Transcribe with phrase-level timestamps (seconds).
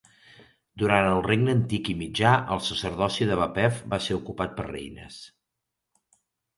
[0.83, 5.25] Durant el Regne Antic i Mitjà, el sacerdoci de Bapef va ser ocupat per reines.